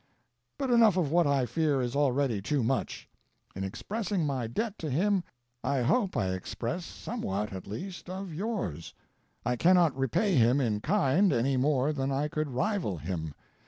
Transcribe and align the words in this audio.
"But 0.57 0.71
enough 0.71 0.97
of 0.97 1.11
what 1.11 1.27
I 1.27 1.45
fear 1.45 1.79
is 1.79 1.95
already 1.95 2.41
too 2.41 2.63
much. 2.63 3.07
In 3.55 3.63
expressing 3.63 4.25
my 4.25 4.47
debt 4.47 4.79
to 4.79 4.89
him 4.89 5.23
I 5.63 5.83
hope 5.83 6.17
I 6.17 6.33
express 6.33 6.83
somewhat 6.85 7.53
at 7.53 7.67
least 7.67 8.09
of 8.09 8.33
yours. 8.33 8.95
I 9.45 9.55
cannot 9.57 9.95
repay 9.95 10.33
him 10.33 10.59
in 10.59 10.81
kind 10.81 11.31
any 11.31 11.55
more 11.55 11.93
than 11.93 12.11
I 12.11 12.29
could 12.29 12.49
rival 12.49 12.97
him. 12.97 13.35